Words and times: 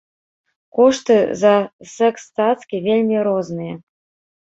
Кошты 0.77 1.17
на 1.43 1.53
секс-цацкі 1.93 2.83
вельмі 2.91 3.17
розныя. 3.33 3.73